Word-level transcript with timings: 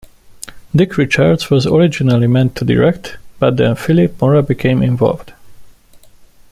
Dick 0.75 0.97
Richards 0.97 1.51
was 1.51 1.67
originally 1.67 2.25
meant 2.25 2.55
to 2.55 2.65
direct 2.65 3.17
but 3.37 3.57
then 3.57 3.75
Philippe 3.75 4.15
Mora 4.19 4.41
became 4.41 4.81
involved. 4.81 5.31